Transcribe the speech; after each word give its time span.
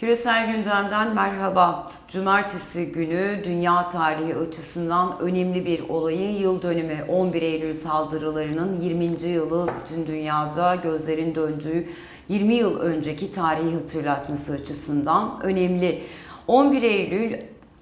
Küresel 0.00 0.56
gündemden 0.56 1.14
merhaba. 1.14 1.92
Cumartesi 2.08 2.92
günü 2.92 3.42
dünya 3.44 3.86
tarihi 3.86 4.34
açısından 4.34 5.20
önemli 5.20 5.66
bir 5.66 5.88
olayın 5.88 6.38
yıl 6.38 6.62
dönümü 6.62 6.96
11 7.08 7.42
Eylül 7.42 7.74
saldırılarının 7.74 8.80
20. 8.80 9.04
yılı 9.04 9.68
bütün 9.82 10.06
dünyada 10.06 10.74
gözlerin 10.74 11.34
döndüğü 11.34 11.88
20 12.28 12.54
yıl 12.54 12.78
önceki 12.80 13.30
tarihi 13.30 13.74
hatırlatması 13.74 14.52
açısından 14.52 15.40
önemli. 15.42 16.02
11 16.46 16.82
Eylül 16.82 17.36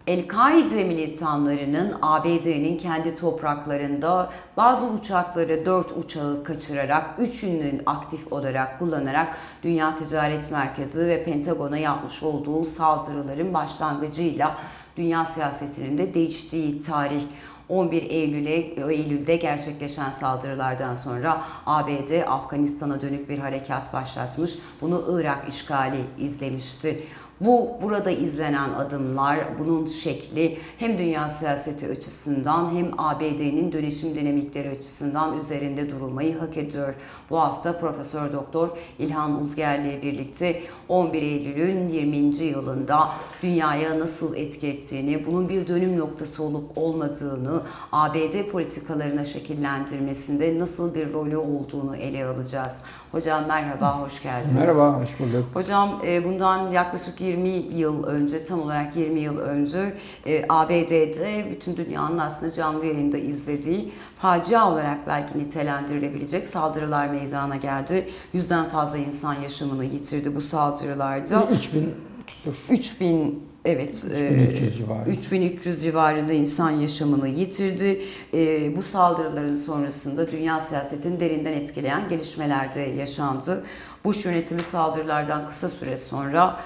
El-Kaide 0.09 0.85
militanlarının 0.85 1.95
ABD'nin 2.03 2.79
kendi 2.79 3.15
topraklarında 3.17 4.31
bazı 4.57 4.87
uçakları, 4.87 5.67
dört 5.67 5.93
uçağı 5.93 6.45
kaçırarak, 6.45 7.15
üçünün 7.19 7.83
aktif 7.87 8.33
olarak 8.33 8.79
kullanarak 8.79 9.39
Dünya 9.63 9.95
Ticaret 9.95 10.51
Merkezi 10.51 11.07
ve 11.07 11.25
Pentagon'a 11.25 11.79
yapmış 11.79 12.23
olduğu 12.23 12.65
saldırıların 12.65 13.55
başlangıcıyla 13.55 14.57
dünya 14.97 15.25
siyasetinin 15.25 15.99
de 15.99 16.15
değiştiği 16.15 16.81
tarih. 16.81 17.23
11 17.69 18.03
Eylül'e 18.03 18.57
Eylül'de 18.95 19.37
gerçekleşen 19.37 20.11
saldırılardan 20.11 20.95
sonra 20.95 21.43
ABD 21.67 22.23
Afganistan'a 22.27 23.01
dönük 23.01 23.29
bir 23.29 23.39
harekat 23.39 23.93
başlatmış. 23.93 24.59
Bunu 24.81 25.21
Irak 25.21 25.49
işgali 25.49 26.01
izlemişti. 26.19 27.05
Bu 27.41 27.71
burada 27.83 28.11
izlenen 28.11 28.73
adımlar, 28.75 29.39
bunun 29.59 29.87
şekli 29.87 30.59
hem 30.79 30.99
dünya 30.99 31.29
siyaseti 31.29 31.89
açısından 31.89 32.71
hem 32.75 32.87
ABD'nin 32.99 33.73
dönüşüm 33.73 34.15
dinamikleri 34.15 34.71
açısından 34.71 35.39
üzerinde 35.39 35.91
durulmayı 35.91 36.39
hak 36.39 36.57
ediyor. 36.57 36.95
Bu 37.31 37.39
hafta 37.41 37.79
Profesör 37.79 38.33
Doktor 38.33 38.69
İlhan 38.99 39.43
Uzger 39.43 39.79
ile 39.79 40.03
birlikte 40.03 40.63
11 40.89 41.23
Eylül'ün 41.23 41.89
20. 41.89 42.17
yılında 42.45 43.09
dünyaya 43.43 43.99
nasıl 43.99 44.37
etki 44.37 44.67
ettiğini, 44.67 45.27
bunun 45.27 45.49
bir 45.49 45.67
dönüm 45.67 45.99
noktası 45.99 46.43
olup 46.43 46.79
olmadığını, 46.79 47.63
ABD 47.93 48.51
politikalarına 48.51 49.25
şekillendirmesinde 49.25 50.59
nasıl 50.59 50.95
bir 50.95 51.13
rolü 51.13 51.37
olduğunu 51.37 51.97
ele 51.97 52.25
alacağız. 52.25 52.83
Hocam 53.13 53.47
merhaba, 53.47 54.01
hoş 54.01 54.23
geldiniz. 54.23 54.55
Merhaba, 54.55 55.01
hoş 55.01 55.21
bulduk. 55.21 55.45
Hocam 55.55 56.01
e, 56.07 56.25
bundan 56.25 56.73
yaklaşık 56.73 57.21
20 57.29 57.49
yıl 57.77 58.05
önce, 58.05 58.45
tam 58.45 58.63
olarak 58.63 58.97
20 58.97 59.21
yıl 59.21 59.39
önce 59.39 59.95
e, 60.27 60.45
ABD'de 60.49 61.47
bütün 61.51 61.77
dünyanın 61.77 62.19
aslında 62.19 62.53
canlı 62.53 62.87
yayında 62.87 63.19
izlediği 63.19 63.93
facia 64.19 64.73
olarak 64.73 65.07
belki 65.07 65.39
nitelendirilebilecek 65.39 66.49
saldırılar 66.49 67.09
meydana 67.09 67.57
geldi. 67.57 68.09
Yüzden 68.33 68.69
fazla 68.69 68.99
insan 68.99 69.35
yaşamını 69.35 69.85
yitirdi 69.85 70.35
bu 70.35 70.41
saldırılarda. 70.41 71.49
3000 71.53 71.95
küsur. 72.27 72.55
3000 72.71 73.49
Evet, 73.65 74.05
3300 74.05 74.77
civarında. 74.77 75.11
3300 75.11 75.83
civarında 75.83 76.33
insan 76.33 76.71
yaşamını 76.71 77.29
yitirdi. 77.29 78.03
E, 78.35 78.77
bu 78.77 78.83
saldırıların 78.83 79.55
sonrasında 79.55 80.33
dünya 80.33 80.61
siyasetini 80.61 81.21
derinden 81.21 81.53
etkileyen 81.53 82.09
gelişmeler 82.09 82.75
de 82.75 82.81
yaşandı. 82.81 83.65
Bush 84.05 84.25
yönetimi 84.25 84.63
saldırılardan 84.63 85.47
kısa 85.49 85.69
süre 85.69 85.99
sonra 85.99 86.61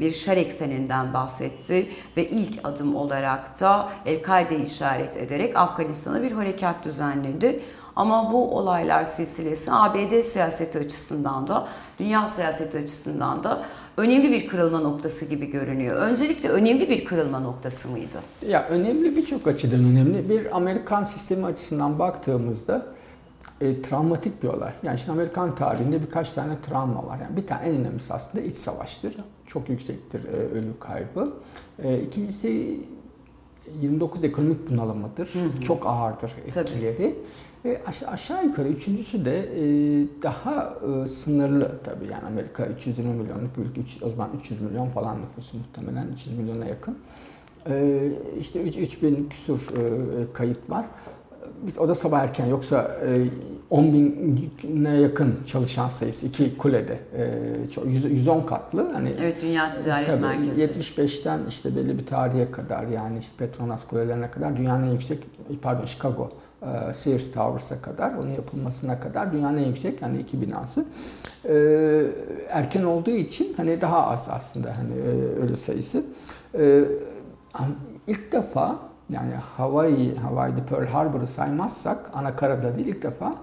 bir 0.00 0.12
şer 0.12 0.36
ekseninden 0.36 1.14
bahsetti 1.14 1.88
ve 2.16 2.28
ilk 2.28 2.60
adım 2.64 2.96
olarak 2.96 3.60
da 3.60 3.88
El-Kaide'yi 4.06 4.64
işaret 4.64 5.16
ederek 5.16 5.56
Afganistan'a 5.56 6.22
bir 6.22 6.32
harekat 6.32 6.84
düzenledi. 6.84 7.60
Ama 7.96 8.32
bu 8.32 8.56
olaylar 8.56 9.04
silsilesi 9.04 9.72
ABD 9.72 10.20
siyaseti 10.20 10.78
açısından 10.78 11.48
da, 11.48 11.68
dünya 11.98 12.28
siyaseti 12.28 12.78
açısından 12.78 13.42
da 13.42 13.64
önemli 13.96 14.32
bir 14.32 14.46
kırılma 14.46 14.80
noktası 14.80 15.24
gibi 15.24 15.50
görünüyor. 15.50 15.96
Öncelikle 15.96 16.48
önemli 16.48 16.90
bir 16.90 17.04
kırılma 17.04 17.40
noktası 17.40 17.88
mıydı? 17.88 18.18
Ya 18.48 18.66
önemli 18.70 19.16
birçok 19.16 19.46
açıdan 19.46 19.84
önemli. 19.84 20.28
Bir 20.28 20.56
Amerikan 20.56 21.02
sistemi 21.02 21.46
açısından 21.46 21.98
baktığımızda 21.98 22.86
e, 23.60 23.82
travmatik 23.82 24.42
bir 24.42 24.48
olay. 24.48 24.72
Yani 24.82 24.98
şimdi 24.98 25.12
Amerikan 25.12 25.54
tarihinde 25.54 26.02
birkaç 26.02 26.30
tane 26.30 26.60
travma 26.60 27.06
var. 27.06 27.18
Yani 27.22 27.36
bir 27.36 27.46
tane 27.46 27.68
en 27.68 27.74
önemlisi 27.74 28.14
aslında 28.14 28.44
iç 28.44 28.54
savaştır. 28.54 29.16
Çok 29.46 29.68
yüksektir 29.68 30.24
e, 30.24 30.36
ölü 30.36 30.78
kaybı. 30.80 31.32
E, 31.82 32.00
ikincisi 32.00 32.80
29 33.80 34.24
ekonomik 34.24 34.70
bunalımıdır. 34.70 35.34
Hı 35.34 35.38
hı. 35.38 35.60
Çok 35.60 35.86
ağırdır 35.86 36.32
etkileri. 36.46 36.96
Tabii. 36.96 37.14
E, 37.64 37.82
aşağı 38.06 38.44
yukarı 38.44 38.68
üçüncüsü 38.68 39.24
de 39.24 39.38
e, 39.38 39.62
daha 40.22 40.74
e, 41.04 41.08
sınırlı 41.08 41.78
tabii 41.84 42.04
yani 42.04 42.26
Amerika 42.26 42.66
320 42.66 43.14
milyonluk 43.14 43.58
ülke, 43.58 43.80
o 44.06 44.10
zaman 44.10 44.30
300 44.36 44.60
milyon 44.60 44.88
falan 44.88 45.22
nüfusu 45.22 45.56
muhtemelen 45.56 46.08
300 46.12 46.38
milyona 46.38 46.64
yakın. 46.64 46.98
E, 47.70 48.08
işte 48.40 48.62
3, 48.62 48.76
3000 48.76 49.28
küsur 49.28 49.60
e, 49.60 50.32
kayıp 50.32 50.70
var. 50.70 50.86
O 51.78 51.88
da 51.88 51.94
sabah 51.94 52.20
erken 52.20 52.46
yoksa 52.46 52.90
e, 53.06 53.26
10 53.70 53.92
bine 54.62 54.96
yakın 55.00 55.34
çalışan 55.46 55.88
sayısı 55.88 56.26
iki 56.26 56.58
kulede. 56.58 56.98
E, 57.16 57.88
110 57.88 58.46
katlı. 58.46 58.92
Hani, 58.92 59.14
evet 59.20 59.42
Dünya 59.42 59.72
Ticaret 59.72 60.06
tabii, 60.06 60.20
Merkezi. 60.20 60.80
75'ten 60.80 61.40
işte 61.48 61.76
belli 61.76 61.98
bir 61.98 62.06
tarihe 62.06 62.50
kadar 62.50 62.86
yani 62.86 63.18
işte 63.18 63.32
Petronas 63.38 63.86
kulelerine 63.86 64.30
kadar 64.30 64.56
dünyanın 64.56 64.86
en 64.86 64.92
yüksek 64.92 65.18
pardon 65.62 65.84
Chicago 65.84 66.30
e, 66.62 66.92
Sears 66.92 67.32
Towers'a 67.32 67.82
kadar, 67.82 68.14
onun 68.14 68.30
yapılmasına 68.30 69.00
kadar 69.00 69.32
dünyanın 69.32 69.56
en 69.56 69.66
yüksek 69.66 70.02
yani 70.02 70.18
iki 70.18 70.40
binası. 70.40 70.84
E, 71.44 71.54
erken 72.48 72.84
olduğu 72.84 73.10
için 73.10 73.54
hani 73.56 73.80
daha 73.80 74.06
az 74.06 74.28
aslında 74.30 74.76
hani 74.78 74.92
e, 74.92 75.44
ölü 75.44 75.56
sayısı. 75.56 76.02
E, 76.58 76.84
ilk 78.06 78.32
defa 78.32 78.78
yani 79.10 79.34
Hawaii, 79.56 80.16
Hawaii'de 80.16 80.64
Pearl 80.64 80.86
Harbor'ı 80.86 81.26
saymazsak 81.26 82.10
ana 82.14 82.36
karada 82.36 82.76
değil 82.76 82.86
ilk 82.86 83.02
defa 83.02 83.34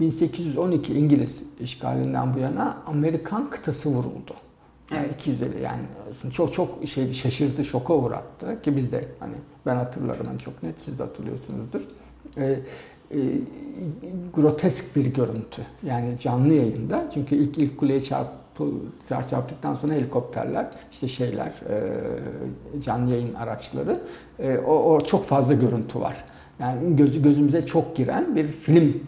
1812 0.00 0.94
İngiliz 0.94 1.42
işgalinden 1.60 2.34
bu 2.34 2.38
yana 2.38 2.76
Amerikan 2.86 3.50
kıtası 3.50 3.90
vuruldu. 3.90 4.34
Yani 4.90 5.06
evet. 5.06 5.20
250 5.20 5.62
yani 5.62 5.82
çok 6.32 6.52
çok 6.54 6.88
şeydi 6.88 7.14
şaşırdı, 7.14 7.64
şoka 7.64 7.94
uğrattı 7.94 8.62
ki 8.62 8.76
biz 8.76 8.92
de 8.92 9.04
hani 9.20 9.34
ben 9.66 9.76
hatırlarım 9.76 10.26
hani 10.26 10.38
çok 10.38 10.62
net 10.62 10.74
siz 10.82 10.98
de 10.98 11.02
hatırlıyorsunuzdur 11.02 11.88
e, 12.36 12.60
e, 13.10 13.18
grotesk 14.34 14.96
bir 14.96 15.06
görüntü. 15.06 15.62
Yani 15.82 16.20
canlı 16.20 16.54
yayında. 16.54 17.10
Çünkü 17.14 17.34
ilk 17.34 17.58
ilk 17.58 17.78
kuleye 17.78 18.00
çarptıktan 19.30 19.74
sonra 19.74 19.92
helikopterler, 19.92 20.66
işte 20.92 21.08
şeyler, 21.08 21.46
e, 21.46 22.80
canlı 22.80 23.10
yayın 23.10 23.34
araçları, 23.34 24.00
e, 24.38 24.58
o, 24.58 24.72
o 24.72 25.00
çok 25.00 25.24
fazla 25.24 25.54
görüntü 25.54 26.00
var. 26.00 26.24
Yani 26.58 26.96
göz, 26.96 27.22
gözümüze 27.22 27.66
çok 27.66 27.96
giren 27.96 28.36
bir 28.36 28.46
film 28.46 29.00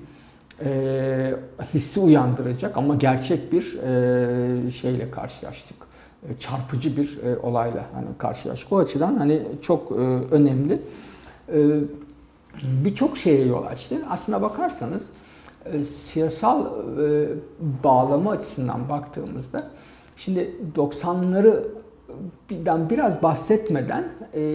e, 0.64 1.34
hissi 1.75 2.00
uyandıracak 2.00 2.76
ama 2.76 2.94
gerçek 2.94 3.53
bir 3.53 3.78
e, 3.78 4.70
şeyle 4.70 5.10
karşılaştık. 5.10 5.76
E, 6.28 6.37
çarpıcı 6.37 6.97
bir 6.97 7.19
e, 7.22 7.38
olayla 7.38 7.87
hani 7.94 8.06
karşılaştık. 8.19 8.72
O 8.72 8.78
açıdan 8.78 9.17
hani 9.17 9.43
çok 9.62 9.93
e, 9.93 9.94
önemli. 10.34 10.82
E, 11.52 11.58
birçok 12.62 13.19
şeye 13.19 13.46
yol 13.46 13.64
açtı. 13.67 13.96
Aslına 14.11 14.43
bakarsanız 14.43 15.11
e, 15.73 15.82
siyasal 15.82 16.67
e, 16.67 17.29
bağlama 17.85 18.31
açısından 18.31 18.88
baktığımızda 18.88 19.70
şimdi 20.17 20.56
90'ları 20.76 21.65
birden 22.50 22.91
biraz 22.91 23.23
bahsetmeden 23.23 24.05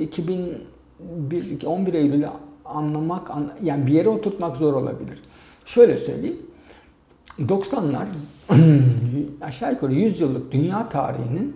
2001 0.01 1.65
11 1.65 1.93
Eylül'ü 1.93 2.27
anlamak 2.65 3.31
yani 3.63 3.87
bir 3.87 3.91
yere 3.91 4.09
oturtmak 4.09 4.57
zor 4.57 4.73
olabilir. 4.73 5.23
Şöyle 5.65 5.97
söyleyeyim. 5.97 6.37
90'lar 7.39 8.05
aşağı 9.41 9.71
yukarı 9.71 9.93
100 9.93 10.21
yıllık 10.21 10.51
dünya 10.51 10.89
tarihinin 10.89 11.55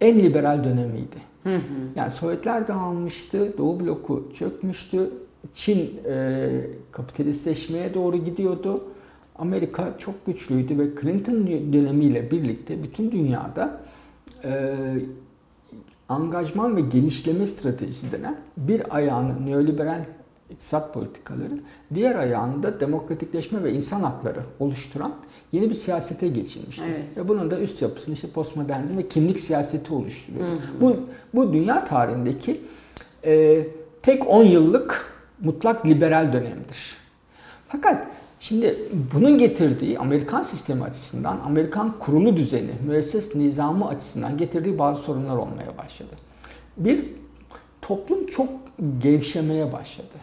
en 0.00 0.18
liberal 0.18 0.64
dönemiydi. 0.64 1.16
Hı 1.42 1.56
hı. 1.56 1.60
Yani 1.94 2.10
Sovyetler 2.10 2.68
dağılmıştı, 2.68 3.58
Doğu 3.58 3.80
bloku 3.80 4.30
çökmüştü, 4.34 5.10
Çin 5.54 6.00
e, 6.08 6.48
kapitalistleşmeye 6.92 7.94
doğru 7.94 8.16
gidiyordu. 8.16 8.84
Amerika 9.36 9.94
çok 9.98 10.26
güçlüydü 10.26 10.78
ve 10.78 10.84
Clinton 11.00 11.46
dönemiyle 11.46 12.30
birlikte 12.30 12.82
bütün 12.82 13.12
dünyada 13.12 13.80
e, 14.44 14.74
angajman 16.08 16.76
ve 16.76 16.80
genişleme 16.80 17.46
stratejisi 17.46 18.12
denen 18.12 18.36
bir 18.56 18.96
ayağını 18.96 19.46
neoliberal 19.46 20.04
iktisat 20.52 20.94
politikaları, 20.94 21.60
diğer 21.94 22.14
ayağında 22.14 22.80
demokratikleşme 22.80 23.64
ve 23.64 23.72
insan 23.72 24.00
hakları 24.00 24.40
oluşturan 24.60 25.14
yeni 25.52 25.70
bir 25.70 25.74
siyasete 25.74 26.28
geçilmişti. 26.28 26.84
Evet. 26.90 27.18
Ve 27.18 27.28
bunun 27.28 27.50
da 27.50 27.60
üst 27.60 27.82
yapısını 27.82 28.14
işte 28.14 28.28
postmodernizm 28.28 28.98
ve 28.98 29.08
kimlik 29.08 29.40
siyaseti 29.40 29.94
oluşturuyor. 29.94 30.46
Hı 30.46 30.52
hı. 30.52 30.80
Bu, 30.80 30.96
bu 31.34 31.52
dünya 31.52 31.84
tarihindeki 31.84 32.60
e, 33.24 33.66
tek 34.02 34.28
10 34.28 34.44
yıllık 34.44 35.11
mutlak 35.42 35.86
liberal 35.86 36.32
dönemdir. 36.32 36.96
Fakat 37.68 38.06
Şimdi 38.42 38.76
bunun 39.14 39.38
getirdiği 39.38 39.98
Amerikan 39.98 40.42
sistemi 40.42 40.84
açısından, 40.84 41.40
Amerikan 41.44 41.98
kurulu 41.98 42.36
düzeni, 42.36 42.70
müesses 42.86 43.34
nizamı 43.34 43.88
açısından 43.88 44.38
getirdiği 44.38 44.78
bazı 44.78 45.02
sorunlar 45.02 45.36
olmaya 45.36 45.78
başladı. 45.78 46.10
Bir, 46.76 47.06
toplum 47.82 48.26
çok 48.26 48.48
gevşemeye 48.98 49.72
başladı. 49.72 50.18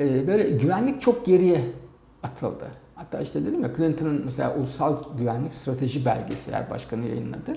Ee, 0.00 0.26
böyle 0.26 0.50
güvenlik 0.50 1.02
çok 1.02 1.26
geriye 1.26 1.64
atıldı. 2.22 2.66
Hatta 2.94 3.20
işte 3.20 3.46
dedim 3.46 3.62
ya 3.62 3.76
Clinton'ın 3.76 4.22
mesela 4.24 4.54
ulusal 4.56 4.96
güvenlik 5.18 5.54
strateji 5.54 6.04
belgesi 6.04 6.50
eğer 6.50 6.70
başkanı 6.70 7.06
yayınladı. 7.06 7.56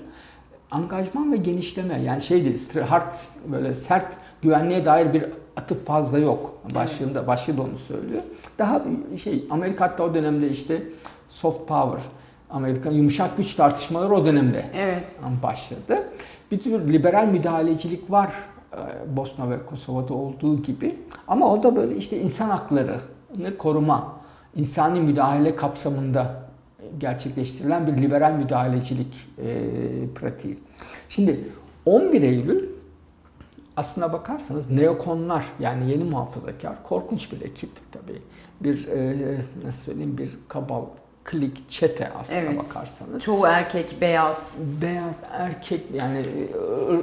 Angajman 0.70 1.32
ve 1.32 1.36
genişleme 1.36 2.02
yani 2.02 2.20
şey 2.20 2.44
değil, 2.44 2.80
hard 2.80 3.14
böyle 3.52 3.74
sert 3.74 4.16
güvenliğe 4.44 4.84
dair 4.84 5.12
bir 5.12 5.24
atıp 5.56 5.86
fazla 5.86 6.18
yok. 6.18 6.54
Başlığında 6.74 7.18
evet. 7.18 7.28
başlığı 7.28 7.56
da 7.56 7.62
onu 7.62 7.76
söylüyor. 7.76 8.22
Daha 8.58 8.82
şey 9.22 9.44
Amerika 9.50 9.84
hatta 9.84 10.02
o 10.02 10.14
dönemde 10.14 10.50
işte 10.50 10.82
soft 11.28 11.68
power 11.68 12.02
Amerikan 12.50 12.92
yumuşak 12.92 13.36
güç 13.36 13.54
tartışmaları 13.54 14.14
o 14.14 14.26
dönemde 14.26 14.64
evet. 14.74 15.20
başladı. 15.42 16.08
Bir 16.50 16.62
tür 16.62 16.92
liberal 16.92 17.26
müdahalecilik 17.26 18.10
var 18.10 18.32
e, 18.72 19.16
Bosna 19.16 19.50
ve 19.50 19.66
Kosova'da 19.66 20.14
olduğu 20.14 20.62
gibi. 20.62 20.98
Ama 21.28 21.52
o 21.52 21.62
da 21.62 21.76
böyle 21.76 21.96
işte 21.96 22.20
insan 22.20 22.50
haklarını 22.50 23.58
koruma, 23.58 24.16
insani 24.56 25.00
müdahale 25.00 25.56
kapsamında 25.56 26.44
gerçekleştirilen 26.98 27.86
bir 27.86 28.02
liberal 28.02 28.32
müdahalecilik 28.32 29.14
e, 29.38 29.58
pratiği. 30.14 30.58
Şimdi 31.08 31.40
11 31.86 32.22
Eylül 32.22 32.73
aslına 33.76 34.12
bakarsanız 34.12 34.70
neokonlar 34.70 35.44
yani 35.60 35.90
yeni 35.90 36.04
muhafazakar 36.04 36.82
korkunç 36.82 37.32
bir 37.32 37.40
ekip 37.40 37.70
tabii. 37.92 38.22
Bir 38.60 38.88
e, 38.88 39.38
nasıl 39.64 39.84
söyleyeyim 39.84 40.18
bir 40.18 40.30
kabal 40.48 40.84
klik 41.24 41.70
çete 41.70 42.12
aslına 42.12 42.38
evet. 42.38 42.58
bakarsanız. 42.58 43.22
Çoğu 43.22 43.46
erkek 43.46 43.96
beyaz. 44.00 44.62
Beyaz 44.82 45.16
erkek 45.32 45.82
yani 45.94 46.22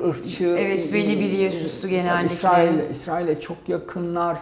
ırkçı. 0.10 0.48
Evet 0.60 0.94
belli 0.94 1.20
bir 1.20 1.32
yaş 1.32 1.62
üstü 1.62 1.88
genellikle. 1.90 2.36
İsrail 2.36 2.90
İsrail'e 2.92 3.40
çok 3.40 3.58
yakınlar. 3.68 4.38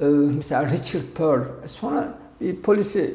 Ee, 0.00 0.04
mesela 0.06 0.66
Richard 0.66 1.02
Pearl. 1.16 1.42
Sonra 1.66 2.14
bir 2.40 2.56
polisi 2.56 3.14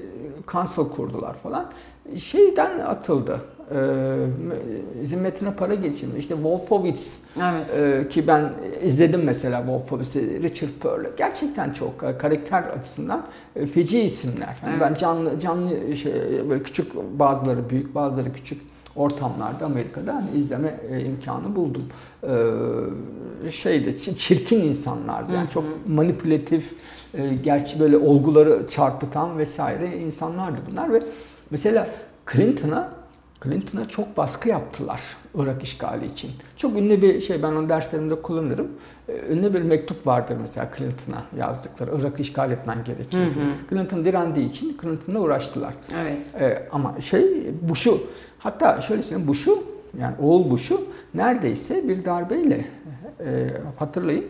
council 0.52 0.96
kurdular 0.96 1.36
falan. 1.44 1.72
Şeyden 2.18 2.80
atıldı 2.80 3.42
e, 3.72 5.06
zimmetine 5.06 5.54
para 5.54 5.76
geçirmiş. 5.76 6.20
İşte 6.20 6.34
Wolfowitz 6.34 7.18
evet. 7.42 7.80
e, 7.82 8.10
ki 8.10 8.28
ben 8.28 8.52
izledim 8.84 9.24
mesela 9.24 9.60
Wolfowitz'i, 9.60 10.44
Richard 10.44 10.70
Pearl. 10.82 11.06
Gerçekten 11.18 11.74
çok 11.74 12.04
e, 12.04 12.18
karakter 12.18 12.64
açısından 12.64 13.26
e, 13.56 13.66
feci 13.66 14.02
isimler. 14.02 14.58
Yani 14.64 14.72
evet. 14.72 14.82
Ben 14.82 14.94
canlı 14.94 15.40
canlı 15.40 15.96
şey, 15.96 16.14
böyle 16.50 16.64
küçük 16.64 16.96
bazıları 17.20 17.70
büyük 17.70 17.96
bazıları 17.96 18.34
küçük 18.34 18.62
ortamlarda 18.98 19.66
Amerika'da 19.66 20.16
hani 20.16 20.38
izleme 20.38 20.80
e, 20.92 21.02
imkanı 21.02 21.56
buldum. 21.56 21.84
Ee, 22.24 23.52
şeyde 23.52 23.98
çirkin 23.98 24.64
insanlardı. 24.64 25.34
Yani 25.34 25.50
çok 25.50 25.64
manipülatif, 25.88 26.74
e, 27.14 27.34
gerçi 27.44 27.80
böyle 27.80 27.98
olguları 27.98 28.68
çarpıtan 28.68 29.38
vesaire 29.38 29.98
insanlardı 29.98 30.58
bunlar 30.72 30.94
ve 30.94 31.04
mesela 31.50 31.88
Clinton'a 32.32 32.97
Clinton'a 33.44 33.88
çok 33.88 34.18
baskı 34.18 34.50
yaptılar 34.50 35.02
Irak 35.36 35.64
işgali 35.64 36.06
için. 36.06 36.32
Çok 36.58 36.78
ünlü 36.78 37.02
bir 37.02 37.22
şey 37.22 37.44
ben 37.44 37.52
onu 37.52 37.70
derslerimde 37.70 38.22
kullanırım. 38.22 38.68
Ee, 39.10 39.34
ünlü 39.34 39.54
bir 39.54 39.62
mektup 39.62 40.08
vardır 40.08 40.38
mesela 40.42 40.70
Clinton'a 40.78 41.24
yazdıkları. 41.38 41.92
Irak 42.00 42.20
işgal 42.20 42.52
etmen. 42.52 42.76
Hı 42.76 43.24
hı. 43.24 43.30
Clinton 43.70 44.06
direndiği 44.06 44.50
için 44.50 44.78
Clinton'la 44.82 45.20
uğraştılar. 45.20 45.74
Evet. 46.02 46.36
Ee, 46.40 46.68
ama 46.72 47.02
şey 47.02 47.24
bu 47.62 47.76
şu 47.76 48.00
hatta 48.40 48.82
şöyle 48.82 49.02
söyleyeyim 49.02 49.28
bu 49.28 49.36
şu 49.36 49.64
yani 50.00 50.16
oğul 50.22 50.52
bu 50.52 50.58
şu 50.58 50.82
neredeyse 51.14 51.88
bir 51.88 52.06
darbeyle 52.06 52.66
e, 53.20 53.48
hatırlayın 53.80 54.26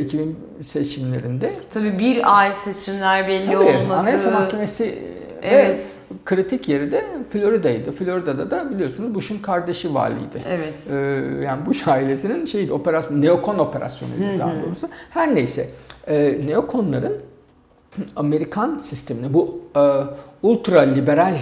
2000 0.00 0.38
e, 0.60 0.64
seçimlerinde. 0.64 1.52
Tabii 1.70 1.98
bir 1.98 2.38
ay 2.38 2.52
seçimler 2.52 3.28
belli 3.28 3.46
Tabii, 3.46 3.56
olmadı. 3.56 3.98
Anayasa 3.98 4.30
Mahkemesi 4.30 5.17
Evet. 5.42 5.98
Ve 6.10 6.16
kritik 6.24 6.68
yeri 6.68 6.92
de 6.92 7.04
Florida'ydı. 7.30 7.92
Florida'da 7.92 8.50
da 8.50 8.70
biliyorsunuz 8.70 9.14
Bush'un 9.14 9.38
kardeşi 9.38 9.94
valiydi. 9.94 10.42
Evet. 10.48 10.90
Ee, 10.92 10.96
yani 11.44 11.66
Bush 11.66 11.88
ailesinin 11.88 12.46
şeydi 12.46 12.72
operasyon, 12.72 13.22
neokon 13.22 13.58
operasyonuydu 13.58 14.38
daha 14.38 14.62
doğrusu. 14.62 14.88
Her 15.10 15.34
neyse. 15.34 15.68
E, 16.06 16.40
neokonların 16.46 17.16
Amerikan 18.16 18.78
sistemini 18.78 19.34
bu 19.34 19.60
e, 19.76 19.80
ultra 20.42 20.80
liberal 20.80 21.36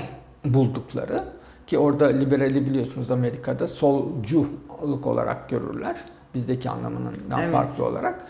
buldukları 0.45 1.25
ki 1.67 1.79
orada 1.79 2.07
liberali 2.07 2.67
biliyorsunuz 2.67 3.11
Amerika'da 3.11 3.69
solculuk 3.69 5.07
olarak 5.07 5.49
görürler. 5.49 5.97
Bizdeki 6.35 6.71
anlamından 6.71 7.41
evet. 7.41 7.53
farklı 7.53 7.87
olarak 7.87 8.27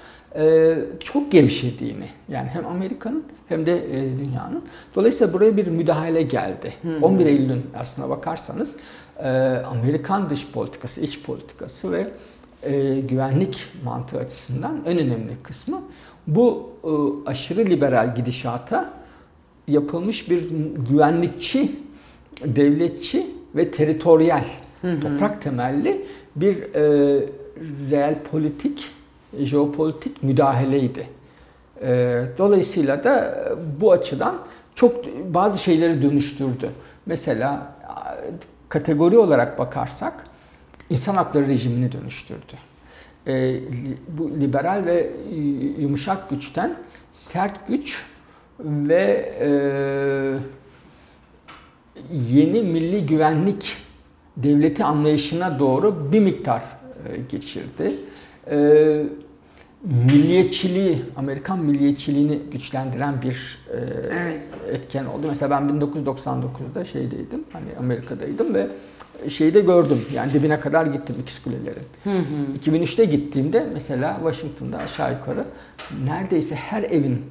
çok 1.00 1.32
gevşediğini 1.32 2.08
yani 2.28 2.48
hem 2.48 2.66
Amerika'nın 2.66 3.24
hem 3.48 3.66
de 3.66 3.72
e, 3.72 4.18
dünyanın. 4.18 4.64
Dolayısıyla 4.94 5.32
buraya 5.32 5.56
bir 5.56 5.66
müdahale 5.66 6.22
geldi. 6.22 6.74
Hı 6.82 6.98
11 7.02 7.26
Eylül'ün 7.26 7.62
aslına 7.78 8.08
bakarsanız 8.08 8.76
e, 9.18 9.28
Amerikan 9.66 10.30
dış 10.30 10.50
politikası, 10.52 11.00
iç 11.00 11.22
politikası 11.22 11.92
ve 11.92 12.08
güvenlik 13.08 13.58
mantığı 13.84 14.18
açısından 14.18 14.80
en 14.86 14.98
önemli 14.98 15.32
kısmı 15.42 15.82
bu 16.26 16.70
aşırı 17.26 17.60
liberal 17.60 18.14
gidişata 18.14 18.92
yapılmış 19.68 20.30
bir 20.30 20.42
güvenlikçi, 20.88 21.80
devletçi 22.44 23.26
ve 23.54 23.70
teritoryal, 23.70 24.44
toprak 24.82 25.42
temelli 25.42 26.06
bir 26.36 26.56
e, 26.56 27.26
real 27.90 28.14
politik 28.30 28.84
jeopolitik 29.44 30.22
müdahaleydi. 30.22 31.08
Ee, 31.82 32.24
dolayısıyla 32.38 33.04
da 33.04 33.44
bu 33.80 33.92
açıdan 33.92 34.38
çok 34.74 35.04
bazı 35.34 35.58
şeyleri 35.58 36.02
dönüştürdü. 36.02 36.70
Mesela 37.06 37.72
kategori 38.68 39.18
olarak 39.18 39.58
bakarsak 39.58 40.24
insan 40.90 41.14
hakları 41.14 41.48
rejimini 41.48 41.92
dönüştürdü. 41.92 42.54
Ee, 43.26 43.60
bu 44.08 44.30
liberal 44.30 44.82
ve 44.86 45.10
yumuşak 45.78 46.30
güçten 46.30 46.76
sert 47.12 47.68
güç 47.68 48.04
ve 48.60 49.32
e, 49.40 49.48
yeni 52.12 52.62
milli 52.62 53.06
güvenlik 53.06 53.76
devleti 54.36 54.84
anlayışına 54.84 55.58
doğru 55.58 56.12
bir 56.12 56.20
miktar 56.20 56.60
e, 56.60 57.16
geçirdi 57.30 57.94
e, 58.50 59.02
milliyetçiliği, 59.86 61.02
Amerikan 61.16 61.58
milliyetçiliğini 61.58 62.38
güçlendiren 62.52 63.22
bir 63.22 63.58
e, 63.72 63.76
evet. 64.20 64.60
etken 64.72 65.04
oldu. 65.04 65.26
Mesela 65.28 65.50
ben 65.50 65.80
1999'da 65.80 66.84
şeydeydim, 66.84 67.44
hani 67.52 67.66
Amerika'daydım 67.78 68.54
ve 68.54 68.66
şeyi 69.28 69.54
de 69.54 69.60
gördüm. 69.60 69.98
Yani 70.14 70.32
dibine 70.32 70.60
kadar 70.60 70.86
gittim 70.86 71.16
ikiz 71.22 71.42
kulelerin. 71.42 71.82
Hı 72.04 72.10
hı. 72.10 72.70
2003'te 72.70 73.04
gittiğimde 73.04 73.66
mesela 73.72 74.16
Washington'da 74.22 74.78
aşağı 74.78 75.12
yukarı 75.12 75.44
neredeyse 76.04 76.54
her 76.54 76.82
evin 76.82 77.24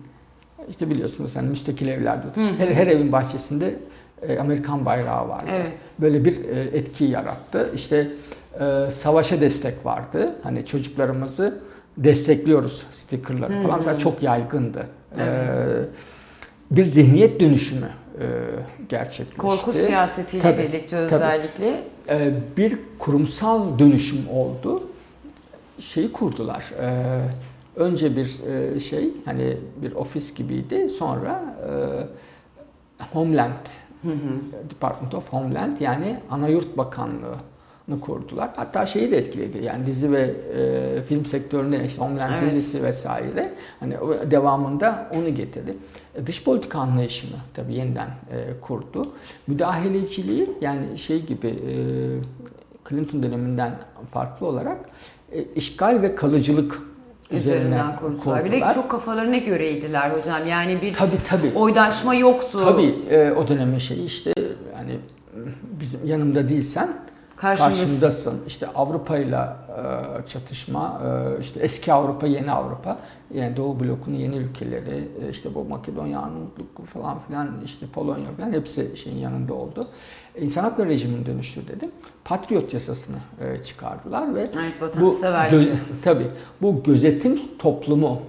işte 0.69 0.89
biliyorsunuz 0.89 1.35
hani 1.35 1.49
müstakil 1.49 1.87
evlerde 1.87 2.27
hı 2.35 2.41
hı. 2.41 2.55
her, 2.57 2.67
her 2.67 2.87
evin 2.87 3.11
bahçesinde 3.11 3.75
e, 4.21 4.39
Amerikan 4.39 4.85
bayrağı 4.85 5.29
vardı. 5.29 5.45
Evet. 5.51 5.95
Böyle 6.01 6.25
bir 6.25 6.45
e, 6.45 6.77
etki 6.77 7.03
yarattı. 7.03 7.69
İşte 7.75 8.07
e, 8.59 8.91
savaşa 8.91 9.41
destek 9.41 9.85
vardı. 9.85 10.35
Hani 10.43 10.65
çocuklarımızı 10.65 11.61
destekliyoruz 11.97 12.83
stickerları 12.91 13.63
falan. 13.63 13.77
Mesela 13.77 13.99
çok 13.99 14.23
yaygındı. 14.23 14.87
Evet. 15.19 15.87
bir 16.71 16.83
zihniyet 16.83 17.39
dönüşümü 17.39 17.89
gerçekleşti. 18.89 19.37
Korku 19.37 19.71
siyasetiyle 19.71 20.43
tabii, 20.43 20.63
birlikte 20.63 20.97
özellikle. 20.97 21.83
Tabii. 22.07 22.33
bir 22.57 22.77
kurumsal 22.99 23.79
dönüşüm 23.79 24.29
oldu. 24.29 24.83
Şeyi 25.79 26.11
kurdular. 26.11 26.73
önce 27.75 28.15
bir 28.15 28.39
şey 28.79 29.09
hani 29.25 29.57
bir 29.81 29.91
ofis 29.91 30.33
gibiydi. 30.33 30.89
Sonra 30.89 31.43
Homeland 33.13 33.51
Hı 34.01 34.11
hı. 34.11 34.69
Department 34.69 35.13
of 35.13 35.33
Homeland 35.33 35.79
yani 35.79 36.19
Anayurt 36.29 36.77
Bakanlığı 36.77 37.35
kurdular. 38.01 38.49
Hatta 38.55 38.85
şeyi 38.85 39.11
de 39.11 39.17
etkiledi. 39.17 39.63
Yani 39.63 39.85
dizi 39.85 40.11
ve 40.11 40.33
e, 40.57 41.01
film 41.01 41.25
sektörüne 41.25 41.85
işte 41.85 42.01
Homeland 42.01 42.33
evet. 42.33 42.51
dizisi 42.51 42.83
vesaire 42.83 43.53
hani 43.79 43.93
devamında 44.31 45.11
onu 45.15 45.35
getirdi. 45.35 45.77
E, 46.15 46.27
dış 46.27 46.43
politika 46.43 46.79
anlayışını 46.79 47.37
tabii 47.53 47.73
yeniden 47.73 48.07
e, 48.07 48.59
kurdu. 48.61 49.11
Müdahaleciliği 49.47 50.49
yani 50.61 50.97
şey 50.97 51.25
gibi 51.25 51.47
e, 51.47 51.75
Clinton 52.89 53.23
döneminden 53.23 53.79
farklı 54.11 54.47
olarak 54.47 54.77
e, 55.31 55.43
işgal 55.43 56.01
ve 56.01 56.15
kalıcılık 56.15 56.81
üzerinden 57.31 57.95
kurdular. 57.95 58.45
Bir 58.45 58.51
de 58.51 58.63
çok 58.73 58.91
kafalarına 58.91 59.37
göreydiler 59.37 60.09
hocam. 60.09 60.47
Yani 60.47 60.81
bir 60.81 60.93
tabii, 60.93 61.17
tabii. 61.29 61.51
oydaşma 61.55 62.15
yoktu. 62.15 62.61
Tabii 62.65 62.95
e, 63.09 63.31
o 63.31 63.47
dönemin 63.47 63.77
şeyi 63.77 64.05
işte 64.05 64.33
yani 64.77 64.91
bizim 65.79 66.05
yanımda 66.05 66.49
değilsen 66.49 66.89
Karşımdasın. 67.35 67.79
karşımdasın. 67.79 68.41
İşte 68.47 68.67
Avrupa 68.67 69.17
ile 69.17 69.47
çatışma, 70.27 71.01
e, 71.05 71.41
işte 71.41 71.59
eski 71.59 71.93
Avrupa, 71.93 72.27
yeni 72.27 72.51
Avrupa, 72.51 72.97
yani 73.33 73.57
Doğu 73.57 73.79
blokunun 73.79 74.15
yeni 74.15 74.35
ülkeleri, 74.35 75.09
e, 75.25 75.29
işte 75.29 75.55
bu 75.55 75.65
Makedonya, 75.65 76.19
Arnavutluk 76.19 76.87
falan 76.87 77.19
filan, 77.27 77.49
işte 77.65 77.85
Polonya 77.93 78.31
falan 78.37 78.53
hepsi 78.53 78.97
şeyin 78.97 79.17
yanında 79.17 79.53
oldu. 79.53 79.87
İnsan 80.39 80.63
hakları 80.63 80.89
rejimini 80.89 81.25
dönüştürdü. 81.25 81.73
Patriot 82.25 82.73
yasasını 82.73 83.17
e, 83.41 83.57
çıkardılar 83.57 84.35
ve 84.35 84.49
evet, 84.59 84.81
vatanseverlik 84.81 85.69
yasası. 85.71 86.05
Tabii 86.05 86.27
bu 86.61 86.83
gözetim 86.83 87.39
toplumu 87.59 88.21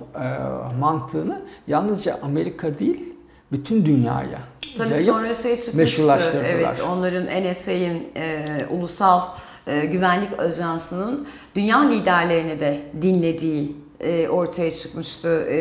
mantığını 0.80 1.42
yalnızca 1.66 2.18
Amerika 2.22 2.78
değil 2.78 3.14
bütün 3.52 3.84
dünyaya 3.84 4.38
Tabii 4.78 4.94
sonra 4.94 5.34
şey 5.34 5.56
çıkmıştı. 5.56 6.02
Evet, 6.46 6.82
onların 6.88 7.50
NSA'in 7.50 8.08
e, 8.16 8.46
ulusal 8.70 9.20
e, 9.66 9.86
güvenlik 9.86 10.40
ajansının 10.40 11.28
dünya 11.54 11.88
liderlerini 11.88 12.60
de 12.60 12.80
dinlediği 13.02 13.76
e, 14.00 14.28
ortaya 14.28 14.70
çıkmıştı. 14.70 15.28
E, 15.28 15.58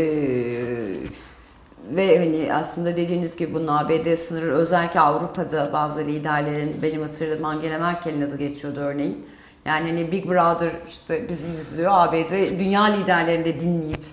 ve 1.89 2.19
hani 2.19 2.53
aslında 2.53 2.97
dediğiniz 2.97 3.35
gibi 3.35 3.53
bunun 3.53 3.67
ABD 3.67 4.15
sınırı 4.15 4.51
özellikle 4.51 4.99
Avrupa'da 4.99 5.73
bazı 5.73 6.01
liderlerin 6.05 6.75
benim 6.81 7.01
hatırladığım 7.01 7.45
Angela 7.45 7.79
Merkel'in 7.79 8.21
adı 8.21 8.37
geçiyordu 8.37 8.79
örneğin. 8.79 9.25
Yani 9.65 9.89
hani 9.89 10.11
Big 10.11 10.25
Brother 10.25 10.71
işte 10.89 11.29
bizi 11.29 11.51
izliyor 11.51 11.91
ABD 11.93 12.59
dünya 12.59 12.83
liderlerini 12.83 13.45
de 13.45 13.59
dinleyip 13.59 14.03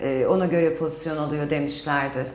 e, 0.00 0.26
ona 0.26 0.46
göre 0.46 0.74
pozisyon 0.74 1.16
alıyor 1.16 1.50
demişlerdi. 1.50 2.26